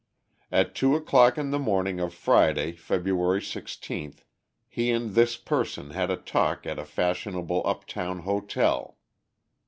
[0.51, 4.15] At two o'clock in the morning of Friday, February 16,
[4.67, 8.97] he and this person had a talk at a fashionable uptown hotel.